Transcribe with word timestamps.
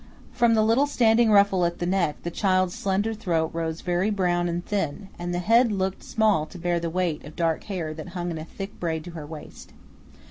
From 0.31 0.55
the 0.55 0.63
little 0.63 0.87
standing 0.87 1.29
ruffle 1.31 1.63
at 1.63 1.77
the 1.77 1.85
neck 1.85 2.23
the 2.23 2.31
child's 2.31 2.73
slender 2.73 3.13
throat 3.13 3.51
rose 3.53 3.81
very 3.81 4.09
brown 4.09 4.49
and 4.49 4.65
thin, 4.65 5.09
and 5.19 5.31
the 5.31 5.37
head 5.37 5.71
looked 5.71 6.01
small 6.01 6.47
to 6.47 6.57
bear 6.57 6.79
the 6.79 6.89
weight 6.89 7.23
of 7.23 7.35
dark 7.35 7.65
hair 7.65 7.93
that 7.93 8.07
hung 8.17 8.31
in 8.31 8.39
a 8.39 8.43
thick 8.45 8.79
braid 8.79 9.03
to 9.03 9.11
her 9.11 9.27
waist. 9.27 9.73